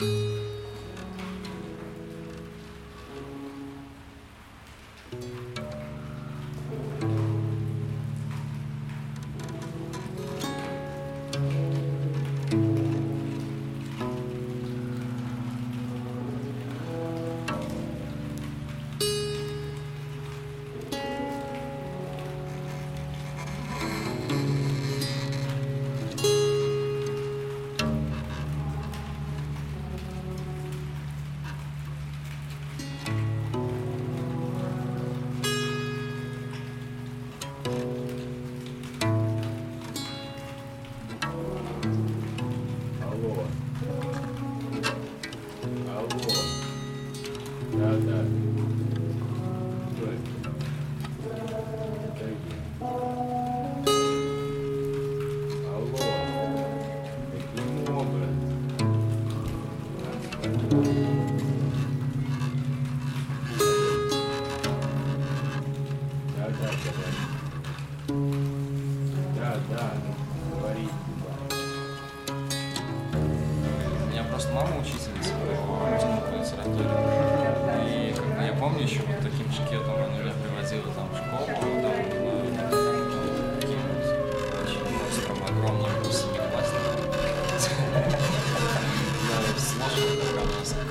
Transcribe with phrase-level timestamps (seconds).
[0.00, 0.12] thank
[5.12, 5.49] you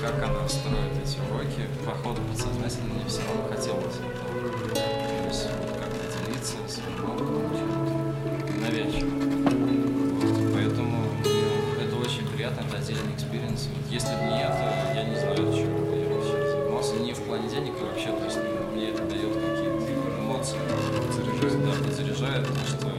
[0.00, 1.68] как она, строит эти уроки.
[1.84, 4.50] По ходу подсознательно мне все равно хотелось этого.
[4.70, 7.92] То есть вот как-то делиться своим опытом чем-то
[8.60, 9.10] навязчиво.
[10.20, 10.98] Вот, поэтому
[11.80, 13.68] это очень приятно, это отдельный experience.
[13.74, 16.94] Вот, если бы не это, я не знаю, чем бы я вообще занимался.
[16.96, 20.58] Не в плане денег а вообще, то есть ну, мне это дает какие-то эмоции.
[21.12, 21.64] Заряжает.
[21.64, 22.90] Да, подзаряжает, потому что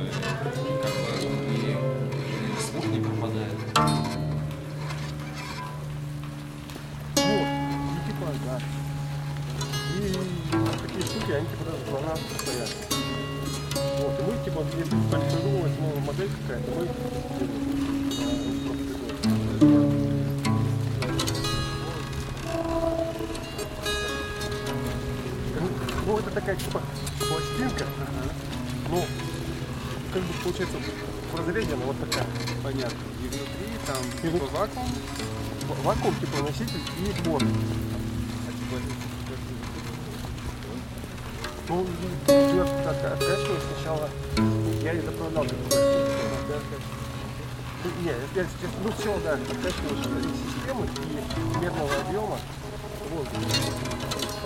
[26.41, 26.81] такая типа
[27.19, 27.85] пластинка,
[28.89, 29.05] ну,
[30.11, 30.77] как бы получается
[31.31, 32.25] прозрение, но вот такая.
[32.63, 32.97] Понятно.
[33.23, 34.87] И внутри там И типа вот- вакуум,
[35.67, 37.39] В- Вакуум, типа носитель и типа
[41.69, 41.85] Ну,
[42.85, 44.09] откачиваю сначала.
[44.83, 45.45] Я не заправлял
[47.83, 50.05] Ну, Не, я, сейчас- ну все, да, откачиваешь
[50.55, 52.37] системы и медного объема.
[53.11, 53.27] Вот.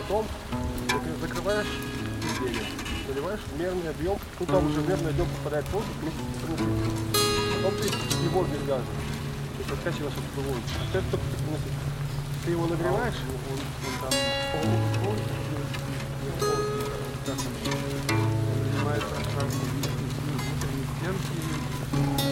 [0.08, 0.26] Потом
[0.88, 1.68] зак- закрываешь
[2.22, 2.64] изделие,
[3.08, 6.80] заливаешь мерный объем, ну там уже мерный объем попадает воздух вместе с приносителем.
[7.56, 7.88] Потом ты
[8.24, 8.84] его газа.
[8.86, 10.22] То есть откачиваешь от.
[10.22, 11.26] А ты только
[12.46, 15.26] ты его нагреваешь, он, он там.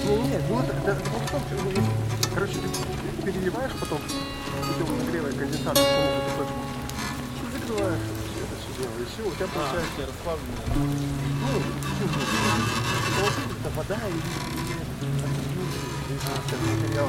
[0.03, 3.99] Не, не, это, это, это не в том, что, ну, если, короче, ты переливаешь потом,
[3.99, 6.62] путем нагрева и конденсата в точку,
[7.73, 7.99] и закрываешь
[8.37, 10.61] это все дело, и все, у тебя получается, А, расслабленно.
[11.41, 11.51] ну,
[13.59, 13.99] это вода
[16.49, 17.07] как материал,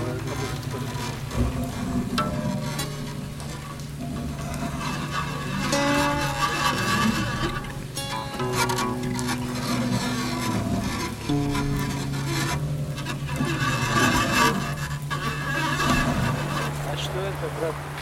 [16.86, 17.93] А что это, брат?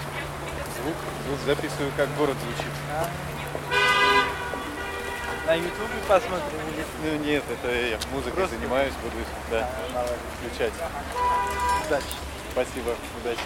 [1.33, 2.71] Звук записываю, как город звучит.
[2.93, 3.09] А?
[5.47, 6.85] На ютубе посмотрим или...
[7.03, 9.17] Ну нет, это я музыкой Просто- занимаюсь, буду
[9.51, 10.11] да, А, давай.
[10.37, 10.73] включать.
[11.87, 12.05] Удачи.
[12.53, 13.41] Спасибо, удачи.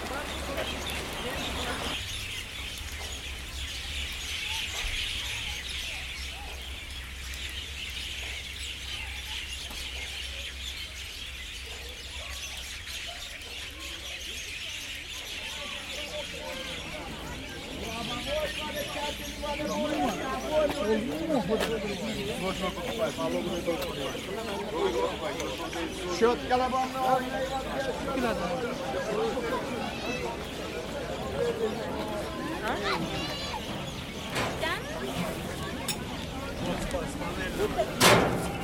[26.19, 27.47] Şöyle kalabalığına oynayalım.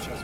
[0.03, 0.23] Сейчас.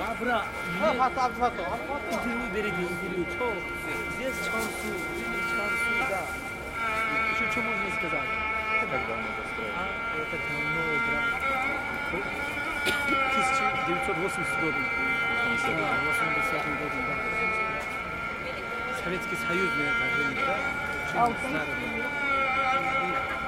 [0.00, 0.40] Абра,
[2.10, 3.26] интервью берите, интервью.
[3.36, 3.52] Что?
[4.16, 4.88] Здесь Чансу,
[5.52, 6.22] Чансу, да.
[7.34, 8.30] Еще что можно сказать?
[8.80, 9.74] Как давно построили?
[9.76, 9.78] А,
[10.16, 11.28] это давно, брат.
[13.84, 14.80] 1980 году.
[15.64, 17.14] Да, 80 году, да.
[19.04, 20.56] Советский Союз на это время, да?
[21.26, 22.00] Очень старый был.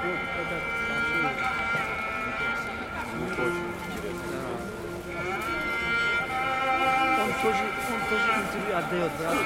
[0.03, 0.63] И вот этот
[7.47, 9.37] тоже, он тоже интервью отдает, брат.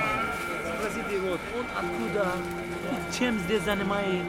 [0.79, 2.31] Спросите его, он откуда,
[3.17, 4.23] чем здесь занимает,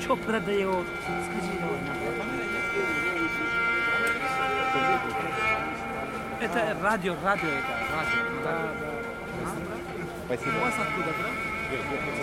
[0.00, 0.86] что продает.
[1.02, 1.74] Скажи его.
[6.38, 8.42] Это радио, радио это, радио.
[8.44, 8.90] Да, да.
[10.26, 10.56] Спасибо.
[10.56, 11.36] У вас откуда, брат?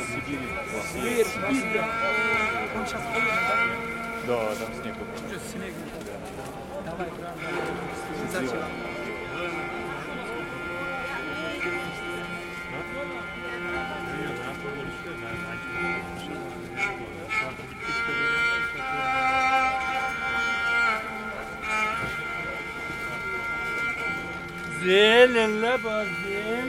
[0.08, 0.48] Сибири.
[0.94, 2.80] Сибирь, Сибирь, да.
[2.80, 3.56] Он сейчас холодно, да?
[4.28, 4.96] Да, там снег.
[5.18, 5.74] Что, снег?
[6.86, 7.36] Давай, брат,
[8.32, 8.94] давай.
[24.84, 26.63] Seelenleber, Seelenleber.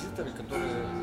[0.00, 0.99] Композиторы, которые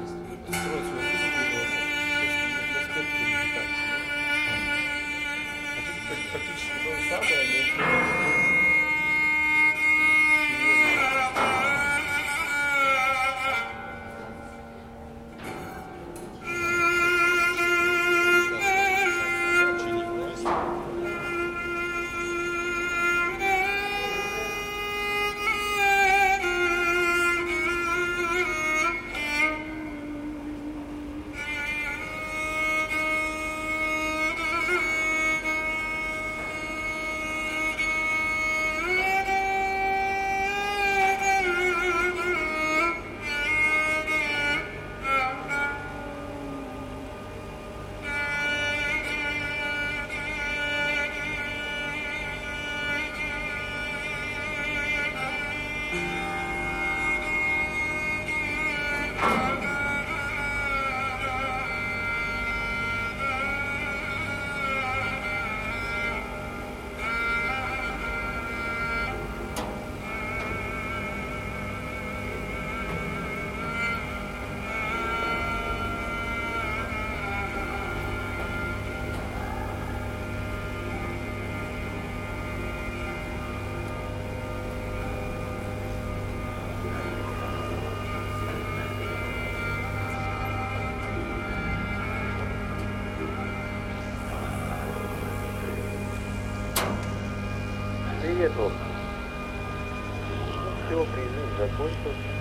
[100.88, 102.32] Все, призыв закончился.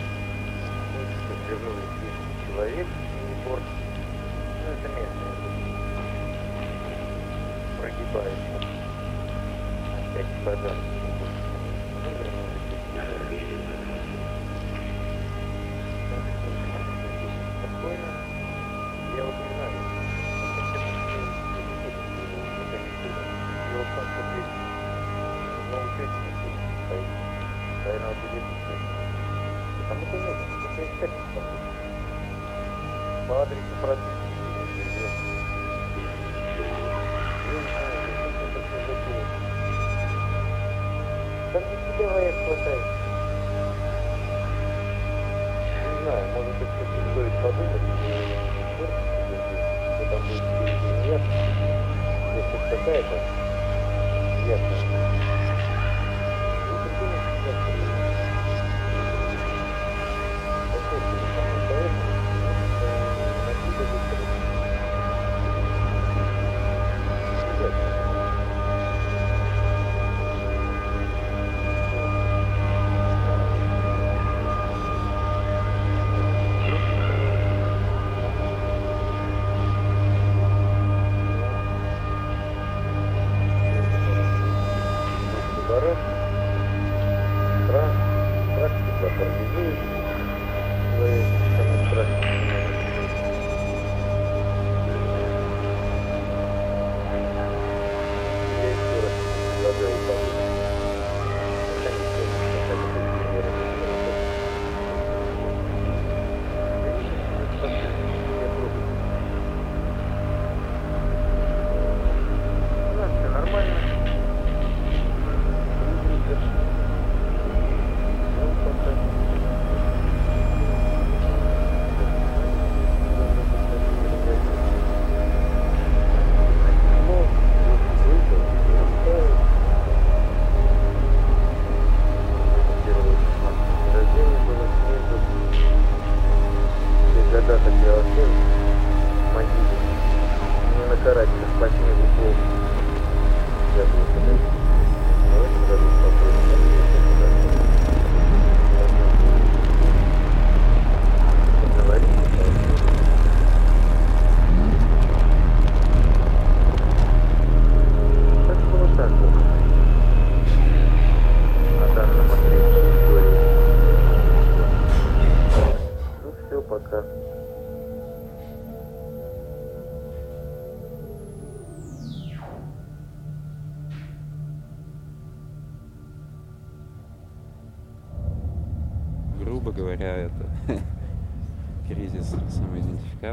[0.95, 1.01] Мы
[1.51, 3.63] вернулись 10 человек, и борт.
[4.63, 5.35] Ну, это местные.
[7.81, 8.57] Прогибаются.
[9.99, 10.85] Опять подарок.
[12.05, 13.86] Ну, вернулись
[38.87, 39.25] затея.
[41.53, 42.87] Там не тебя вояк хватает.
[45.85, 47.85] Не знаю, может быть, кстати, стоит подумать,
[49.95, 51.23] что там будет или нет.
[52.37, 53.17] Если какая-то
[54.49, 54.86] ясность.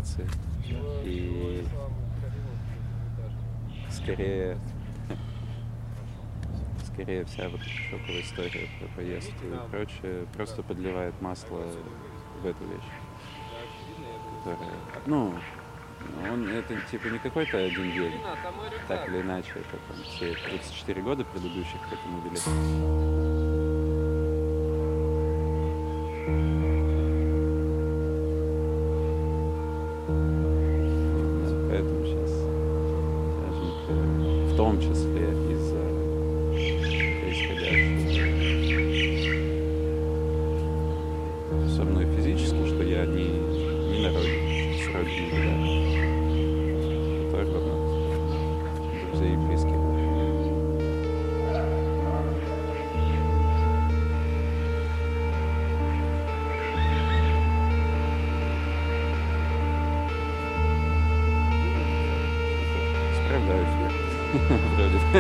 [0.04, 0.28] Самоидентификации
[1.04, 1.66] и
[3.90, 4.58] скорее
[6.86, 11.66] скорее вся вот шоковая история про поездку и прочее просто подливает масло
[12.42, 12.92] в эту вещь,
[14.44, 14.70] которая,
[15.08, 15.34] ну,
[16.32, 18.14] он это типа не какой-то один день,
[18.88, 22.40] так или иначе, это там все 34 года предыдущих к этому вели.
[31.70, 32.32] Поэтому сейчас,
[34.52, 35.43] в том числе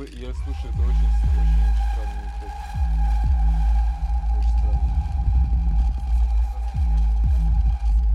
[0.00, 2.56] Сл- я слушаю, это очень, очень странный эффект.
[4.38, 4.96] Очень странный.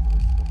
[0.09, 0.41] Просто.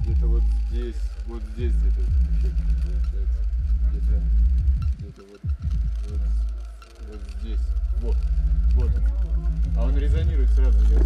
[0.00, 3.40] Где-то вот здесь, вот здесь где-то эффект получается.
[3.90, 4.16] Где-то,
[4.98, 5.42] где-то вот,
[6.10, 6.20] вот,
[7.08, 7.64] вот здесь.
[8.02, 8.16] Вот,
[8.74, 8.90] вот.
[9.76, 10.98] А он резонирует сразу, я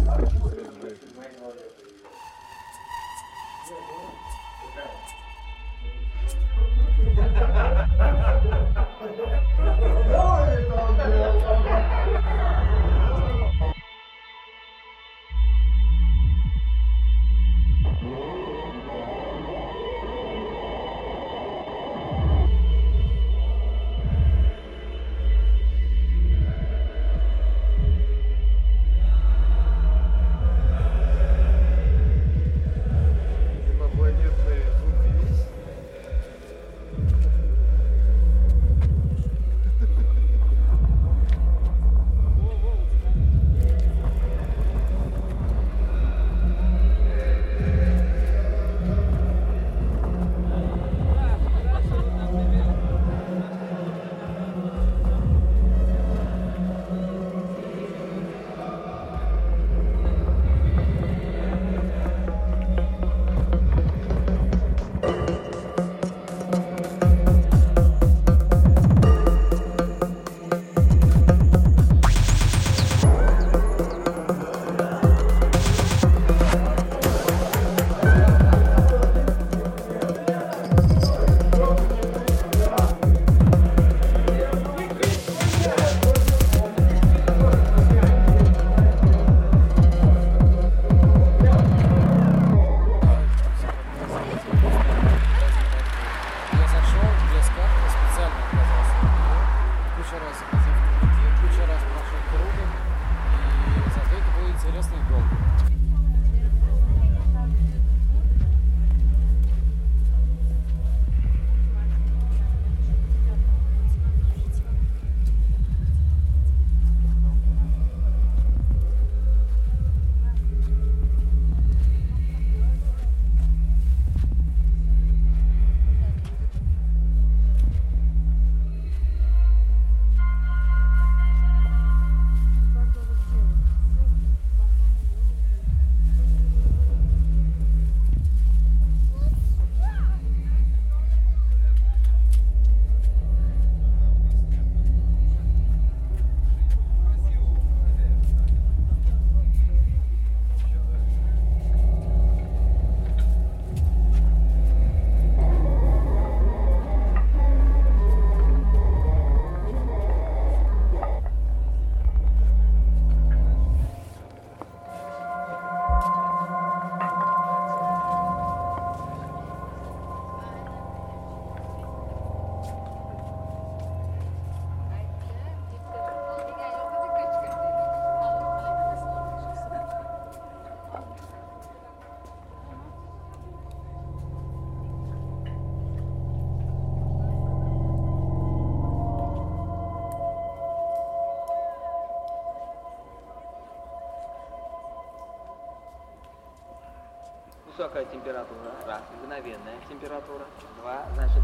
[197.79, 200.43] Высокая температура, раз, мгновенная температура,
[200.81, 201.41] два, значит,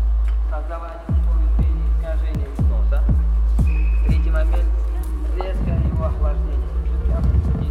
[0.50, 3.02] создавание условий при искажении износа.
[4.06, 4.68] Третий момент,
[5.38, 7.65] резкое его охлаждение.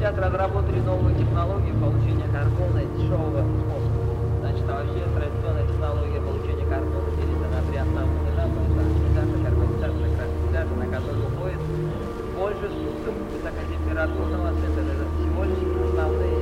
[0.00, 4.00] Сейчас разработали новую технологию получения карбона дешевого способа.
[4.40, 8.56] Значит, а вообще традиционная технология получения карбона делится на три основных этапа.
[8.64, 11.60] Это оксидация, карбонизация, красителяция, на который уходит
[12.32, 14.88] больше суток высокотемпературного синтеза.
[14.88, 16.39] Это всего лишь основные